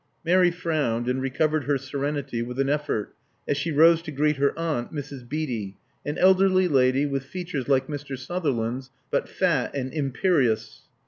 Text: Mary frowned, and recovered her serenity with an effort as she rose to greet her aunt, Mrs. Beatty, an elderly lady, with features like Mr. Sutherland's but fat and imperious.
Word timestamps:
Mary 0.25 0.49
frowned, 0.49 1.07
and 1.07 1.21
recovered 1.21 1.65
her 1.65 1.77
serenity 1.77 2.41
with 2.41 2.59
an 2.59 2.67
effort 2.69 3.13
as 3.47 3.55
she 3.55 3.71
rose 3.71 4.01
to 4.01 4.11
greet 4.11 4.37
her 4.37 4.51
aunt, 4.57 4.91
Mrs. 4.91 5.29
Beatty, 5.29 5.77
an 6.03 6.17
elderly 6.17 6.67
lady, 6.67 7.05
with 7.05 7.23
features 7.25 7.69
like 7.69 7.85
Mr. 7.85 8.17
Sutherland's 8.17 8.89
but 9.11 9.29
fat 9.29 9.75
and 9.75 9.93
imperious. 9.93 10.87